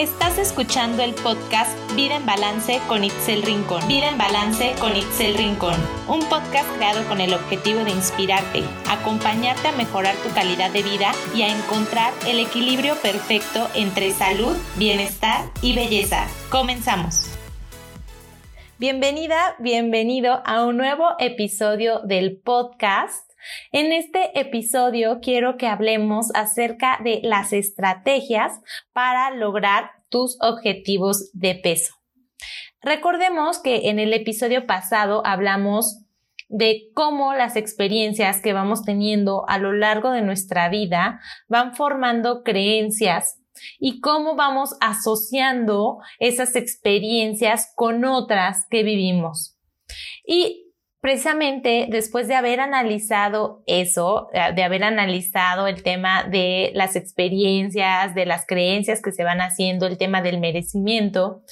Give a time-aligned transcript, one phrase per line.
[0.00, 3.86] Estás escuchando el podcast Vida en Balance con Itzel Rincón.
[3.86, 5.74] Vida en Balance con Itzel Rincón.
[6.08, 11.12] Un podcast creado con el objetivo de inspirarte, acompañarte a mejorar tu calidad de vida
[11.34, 16.26] y a encontrar el equilibrio perfecto entre salud, bienestar y belleza.
[16.50, 17.36] Comenzamos.
[18.78, 23.29] Bienvenida, bienvenido a un nuevo episodio del podcast
[23.72, 28.60] en este episodio quiero que hablemos acerca de las estrategias
[28.92, 31.94] para lograr tus objetivos de peso.
[32.82, 36.04] Recordemos que en el episodio pasado hablamos
[36.48, 42.42] de cómo las experiencias que vamos teniendo a lo largo de nuestra vida van formando
[42.42, 43.40] creencias
[43.78, 49.56] y cómo vamos asociando esas experiencias con otras que vivimos.
[50.26, 50.69] Y
[51.00, 58.14] precisamente después de haber analizado eso, eh, de haber analizado el tema de las experiencias,
[58.14, 61.42] de las creencias que se van haciendo, el tema del merecimiento,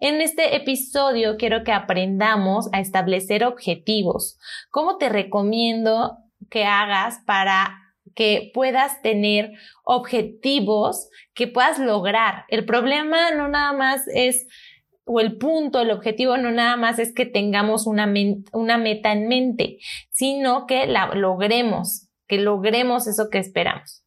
[0.00, 4.38] en este episodio quiero que aprendamos a establecer objetivos.
[4.70, 6.18] ¿Cómo te recomiendo
[6.50, 7.82] que hagas para
[8.14, 9.52] que puedas tener
[9.84, 12.44] objetivos que puedas lograr?
[12.48, 14.46] El problema no nada más es
[15.06, 18.12] o el punto, el objetivo no nada más es que tengamos una,
[18.52, 19.78] una meta en mente,
[20.10, 24.02] sino que la logremos, que logremos eso que esperamos.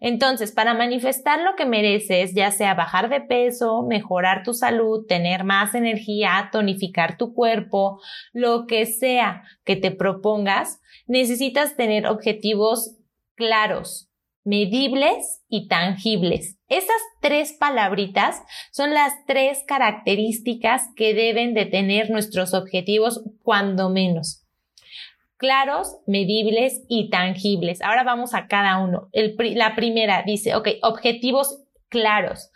[0.00, 5.44] Entonces, para manifestar lo que mereces, ya sea bajar de peso, mejorar tu salud, tener
[5.44, 8.00] más energía, tonificar tu cuerpo,
[8.32, 12.96] lo que sea que te propongas, necesitas tener objetivos
[13.34, 14.08] claros,
[14.44, 16.56] medibles y tangibles.
[16.68, 24.44] Esas tres palabritas son las tres características que deben de tener nuestros objetivos cuando menos.
[25.36, 27.80] Claros, medibles y tangibles.
[27.80, 29.08] Ahora vamos a cada uno.
[29.12, 32.50] la primera dice, ok, objetivos claros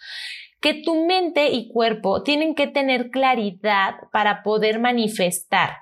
[0.63, 5.82] que tu mente y cuerpo tienen que tener claridad para poder manifestar.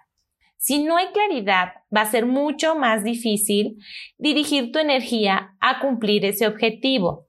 [0.60, 3.78] Si no hay claridad, va a ser mucho más difícil
[4.18, 7.26] dirigir tu energía a cumplir ese objetivo.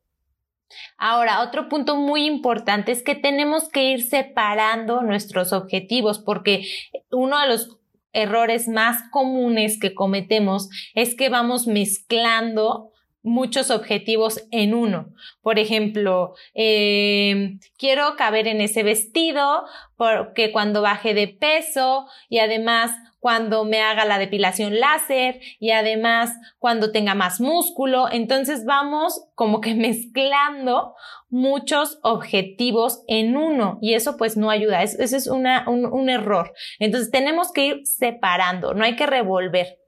[0.97, 6.65] Ahora, otro punto muy importante es que tenemos que ir separando nuestros objetivos porque
[7.09, 7.79] uno de los
[8.11, 12.91] errores más comunes que cometemos es que vamos mezclando
[13.23, 15.13] muchos objetivos en uno.
[15.41, 19.65] Por ejemplo, eh, quiero caber en ese vestido
[19.95, 26.31] porque cuando baje de peso y además cuando me haga la depilación láser y además
[26.57, 28.07] cuando tenga más músculo.
[28.11, 30.95] Entonces vamos como que mezclando
[31.29, 34.81] muchos objetivos en uno y eso pues no ayuda.
[34.81, 36.53] Es una, un, un error.
[36.79, 39.80] Entonces tenemos que ir separando, no hay que revolver.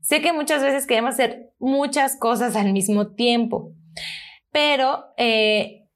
[0.00, 3.72] Sé que muchas veces queremos hacer muchas cosas al mismo tiempo,
[4.50, 5.86] pero eh,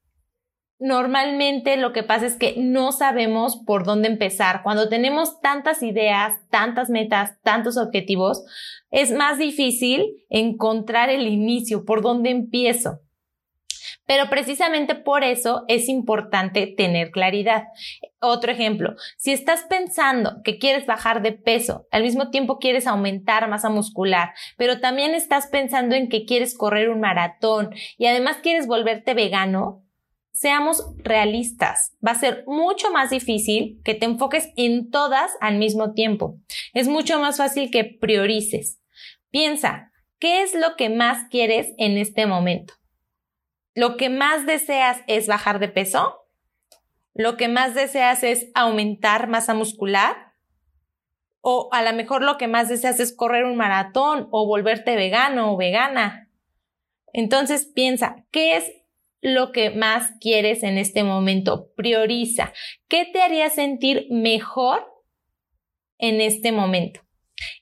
[0.79, 4.63] normalmente lo que pasa es que no sabemos por dónde empezar.
[4.63, 8.43] Cuando tenemos tantas ideas, tantas metas, tantos objetivos,
[8.91, 12.99] es más difícil encontrar el inicio, por dónde empiezo.
[14.05, 17.65] Pero precisamente por eso es importante tener claridad.
[18.19, 23.47] Otro ejemplo, si estás pensando que quieres bajar de peso, al mismo tiempo quieres aumentar
[23.49, 28.67] masa muscular, pero también estás pensando en que quieres correr un maratón y además quieres
[28.67, 29.85] volverte vegano,
[30.35, 31.95] seamos realistas.
[32.05, 36.35] Va a ser mucho más difícil que te enfoques en todas al mismo tiempo.
[36.73, 38.79] Es mucho más fácil que priorices.
[39.31, 42.73] Piensa, ¿qué es lo que más quieres en este momento?
[43.75, 46.27] ¿Lo que más deseas es bajar de peso?
[47.13, 50.33] ¿Lo que más deseas es aumentar masa muscular?
[51.41, 55.53] ¿O a lo mejor lo que más deseas es correr un maratón o volverte vegano
[55.53, 56.31] o vegana?
[57.13, 58.71] Entonces piensa, ¿qué es
[59.25, 61.71] lo que más quieres en este momento.
[61.75, 62.53] Prioriza.
[62.87, 64.85] ¿Qué te haría sentir mejor
[65.97, 67.01] en este momento?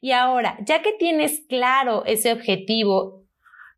[0.01, 3.23] Y ahora, ya que tienes claro ese objetivo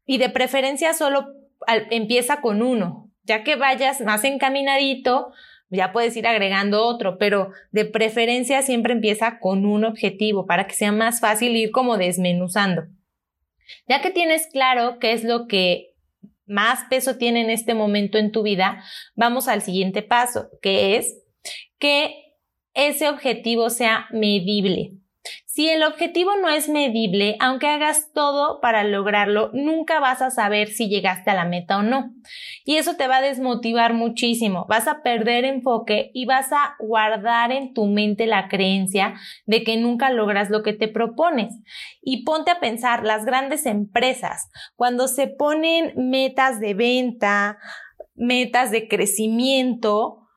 [0.04, 1.28] y de preferencia solo
[1.68, 5.32] empieza con uno, ya que vayas más encaminadito,
[5.70, 10.76] ya puedes ir agregando otro, pero de preferencia siempre empieza con un objetivo para que
[10.76, 12.84] sea más fácil ir como desmenuzando.
[13.88, 15.96] Ya que tienes claro qué es lo que
[16.46, 18.84] más peso tiene en este momento en tu vida,
[19.16, 21.24] vamos al siguiente paso, que es
[21.80, 22.36] que
[22.74, 24.92] ese objetivo sea medible.
[25.46, 30.68] Si el objetivo no es medible, aunque hagas todo para lograrlo, nunca vas a saber
[30.68, 32.14] si llegaste a la meta o no.
[32.66, 34.66] Y eso te va a desmotivar muchísimo.
[34.68, 39.78] Vas a perder enfoque y vas a guardar en tu mente la creencia de que
[39.78, 41.56] nunca logras lo que te propones.
[42.02, 47.60] Y ponte a pensar, las grandes empresas, cuando se ponen metas de venta,
[48.14, 50.28] metas de crecimiento,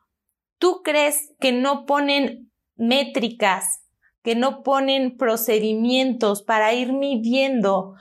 [0.59, 3.83] ¿tú crees que no ponen métricas,
[4.29, 7.95] que no ponen procedimientos para ir midiendo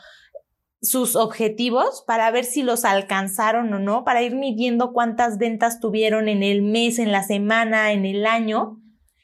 [0.81, 6.27] sus objetivos para ver si los alcanzaron o no, para ir midiendo cuántas ventas tuvieron
[6.27, 8.81] en el mes, en la semana, en el año.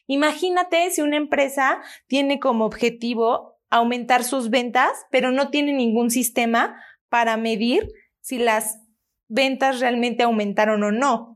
[0.07, 6.81] Imagínate si una empresa tiene como objetivo aumentar sus ventas, pero no tiene ningún sistema
[7.09, 7.85] para medir
[8.21, 8.79] si las
[9.27, 11.32] ventas realmente aumentaron o no.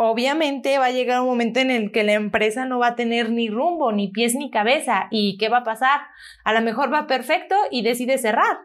[0.00, 3.30] Obviamente va a llegar un momento en el que la empresa no va a tener
[3.30, 5.08] ni rumbo, ni pies ni cabeza.
[5.10, 6.02] ¿Y qué va a pasar?
[6.44, 8.58] A lo mejor va perfecto y decide cerrar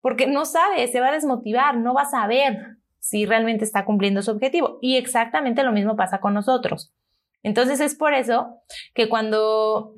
[0.00, 4.22] porque no sabe, se va a desmotivar, no va a saber si realmente está cumpliendo
[4.22, 4.78] su objetivo.
[4.80, 6.94] Y exactamente lo mismo pasa con nosotros.
[7.42, 8.62] Entonces es por eso
[8.94, 9.94] que cuando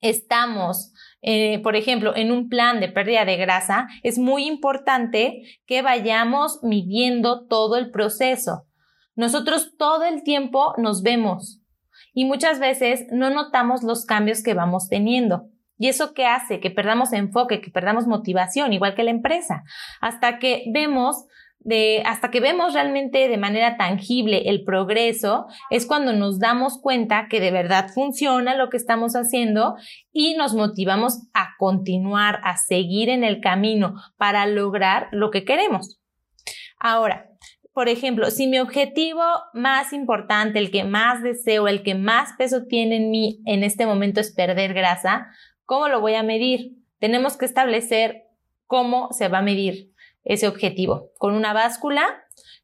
[0.00, 5.82] estamos, eh, por ejemplo, en un plan de pérdida de grasa, es muy importante que
[5.82, 8.64] vayamos midiendo todo el proceso.
[9.18, 11.60] Nosotros todo el tiempo nos vemos
[12.14, 15.48] y muchas veces no notamos los cambios que vamos teniendo.
[15.76, 16.60] ¿Y eso qué hace?
[16.60, 19.64] Que perdamos enfoque, que perdamos motivación, igual que la empresa,
[20.00, 21.26] hasta que vemos
[22.04, 27.40] hasta que vemos realmente de manera tangible el progreso, es cuando nos damos cuenta que
[27.40, 29.74] de verdad funciona lo que estamos haciendo
[30.12, 36.00] y nos motivamos a continuar, a seguir en el camino para lograr lo que queremos.
[36.78, 37.28] Ahora,
[37.72, 39.22] por ejemplo, si mi objetivo
[39.52, 43.86] más importante, el que más deseo, el que más peso tiene en mí en este
[43.86, 45.28] momento es perder grasa,
[45.68, 46.78] ¿Cómo lo voy a medir?
[46.98, 48.24] Tenemos que establecer
[48.66, 49.92] cómo se va a medir
[50.24, 51.10] ese objetivo.
[51.18, 52.06] Con una báscula,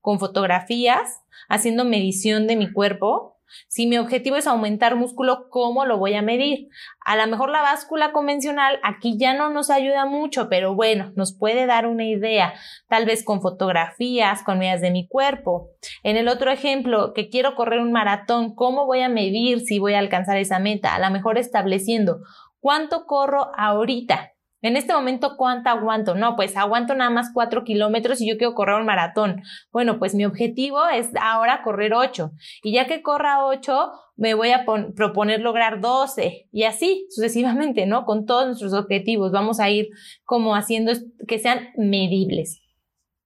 [0.00, 1.20] con fotografías,
[1.50, 3.33] haciendo medición de mi cuerpo.
[3.68, 6.68] Si mi objetivo es aumentar músculo, ¿cómo lo voy a medir?
[7.00, 11.36] A lo mejor la báscula convencional aquí ya no nos ayuda mucho, pero bueno, nos
[11.36, 12.54] puede dar una idea,
[12.88, 15.70] tal vez con fotografías, con medidas de mi cuerpo.
[16.02, 19.94] En el otro ejemplo, que quiero correr un maratón, ¿cómo voy a medir si voy
[19.94, 20.94] a alcanzar esa meta?
[20.94, 22.20] A lo mejor estableciendo
[22.64, 24.33] ¿Cuánto corro ahorita?
[24.64, 26.14] En este momento, ¿cuánto aguanto?
[26.14, 29.42] No, pues aguanto nada más cuatro kilómetros y yo quiero correr un maratón.
[29.70, 32.30] Bueno, pues mi objetivo es ahora correr ocho.
[32.62, 34.64] Y ya que corra ocho, me voy a
[34.96, 36.48] proponer lograr doce.
[36.50, 38.06] Y así sucesivamente, ¿no?
[38.06, 39.32] Con todos nuestros objetivos.
[39.32, 39.88] Vamos a ir
[40.24, 40.92] como haciendo
[41.28, 42.63] que sean medibles.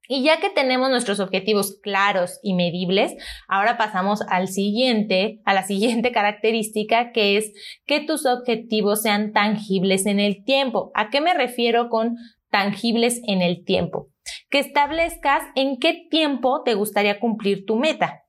[0.08, 3.14] Y ya que tenemos nuestros objetivos claros y medibles,
[3.46, 7.52] ahora pasamos al siguiente, a la siguiente característica que es
[7.87, 10.90] que tus objetivos sean tangibles en el tiempo.
[10.94, 12.16] ¿A qué me refiero con
[12.50, 14.08] tangibles en el tiempo?
[14.49, 18.22] Que establezcas en qué tiempo te gustaría cumplir tu meta.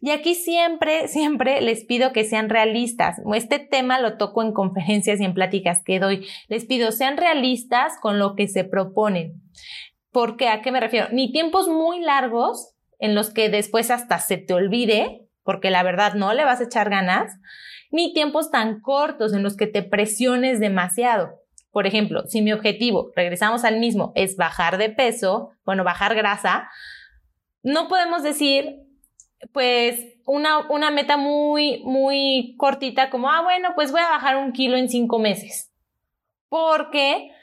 [0.00, 3.16] Y aquí siempre, siempre les pido que sean realistas.
[3.34, 6.26] Este tema lo toco en conferencias y en pláticas que doy.
[6.48, 9.42] Les pido sean realistas con lo que se proponen.
[10.14, 10.48] ¿Por qué?
[10.48, 11.08] ¿A qué me refiero?
[11.10, 16.14] Ni tiempos muy largos en los que después hasta se te olvide, porque la verdad
[16.14, 17.32] no le vas a echar ganas,
[17.90, 21.40] ni tiempos tan cortos en los que te presiones demasiado.
[21.72, 26.68] Por ejemplo, si mi objetivo, regresamos al mismo, es bajar de peso, bueno, bajar grasa,
[27.64, 28.82] no podemos decir,
[29.52, 34.52] pues, una, una meta muy, muy cortita como, ah, bueno, pues voy a bajar un
[34.52, 35.72] kilo en cinco meses.
[36.48, 37.33] Porque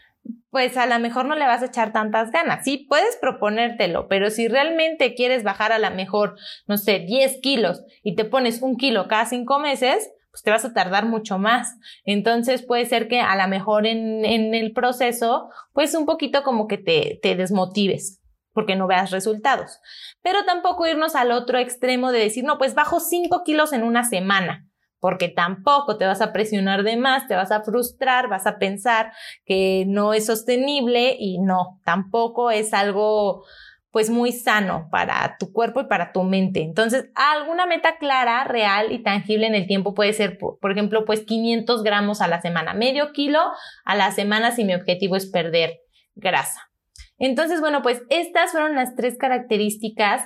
[0.51, 2.63] pues a lo mejor no le vas a echar tantas ganas.
[2.63, 6.36] Sí, puedes proponértelo, pero si realmente quieres bajar a lo mejor,
[6.68, 10.65] no sé, 10 kilos y te pones un kilo cada cinco meses, pues te vas
[10.65, 11.75] a tardar mucho más.
[12.03, 16.67] Entonces puede ser que a lo mejor en, en el proceso, pues un poquito como
[16.67, 18.20] que te, te desmotives
[18.53, 19.79] porque no veas resultados.
[20.22, 24.03] Pero tampoco irnos al otro extremo de decir, no, pues bajo 5 kilos en una
[24.03, 24.67] semana
[25.01, 29.12] porque tampoco te vas a presionar de más, te vas a frustrar, vas a pensar
[29.46, 33.43] que no es sostenible y no, tampoco es algo
[33.89, 36.62] pues muy sano para tu cuerpo y para tu mente.
[36.62, 41.25] Entonces, alguna meta clara, real y tangible en el tiempo puede ser, por, ejemplo, pues
[41.25, 43.39] 500 gramos a la semana, medio kilo
[43.84, 45.81] a la semana si mi objetivo es perder
[46.15, 46.70] grasa.
[47.17, 50.25] Entonces, bueno, pues estas fueron las tres características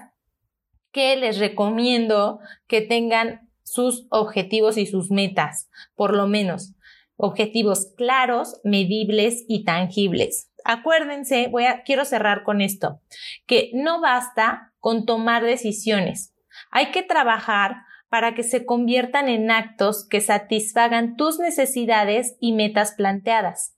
[0.92, 6.76] que les recomiendo que tengan sus objetivos y sus metas, por lo menos
[7.18, 10.52] objetivos claros, medibles y tangibles.
[10.64, 13.02] Acuérdense, voy a, quiero cerrar con esto,
[13.46, 16.34] que no basta con tomar decisiones.
[16.72, 17.78] Hay que trabajar
[18.10, 23.76] para que se conviertan en actos que satisfagan tus necesidades y metas planteadas.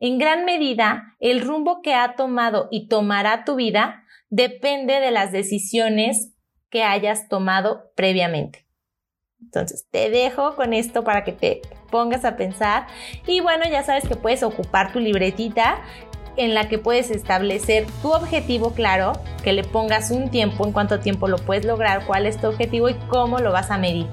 [0.00, 5.30] En gran medida, el rumbo que ha tomado y tomará tu vida depende de las
[5.30, 6.32] decisiones
[6.70, 8.61] que hayas tomado previamente.
[9.42, 12.86] Entonces, te dejo con esto para que te pongas a pensar.
[13.26, 15.82] Y bueno, ya sabes que puedes ocupar tu libretita
[16.36, 19.12] en la que puedes establecer tu objetivo claro,
[19.44, 22.88] que le pongas un tiempo, en cuánto tiempo lo puedes lograr, cuál es tu objetivo
[22.88, 24.06] y cómo lo vas a medir.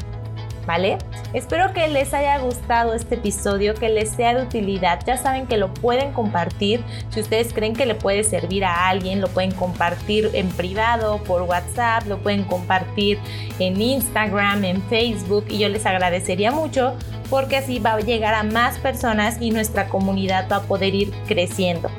[0.69, 0.99] ¿Vale?
[1.33, 4.99] Espero que les haya gustado este episodio, que les sea de utilidad.
[5.03, 6.83] Ya saben que lo pueden compartir.
[7.09, 11.41] Si ustedes creen que le puede servir a alguien, lo pueden compartir en privado, por
[11.41, 13.17] WhatsApp, lo pueden compartir
[13.57, 16.93] en Instagram, en Facebook y yo les agradecería mucho
[17.29, 21.11] porque así va a llegar a más personas y nuestra comunidad va a poder ir
[21.27, 21.89] creciendo.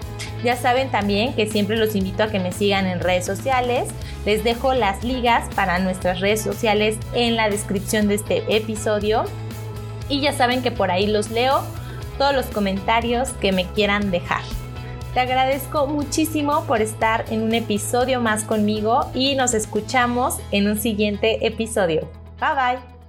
[0.43, 3.89] Ya saben también que siempre los invito a que me sigan en redes sociales.
[4.25, 9.25] Les dejo las ligas para nuestras redes sociales en la descripción de este episodio.
[10.09, 11.63] Y ya saben que por ahí los leo
[12.19, 14.43] todos los comentarios que me quieran dejar.
[15.15, 20.79] Te agradezco muchísimo por estar en un episodio más conmigo y nos escuchamos en un
[20.79, 22.09] siguiente episodio.
[22.39, 23.00] Bye bye.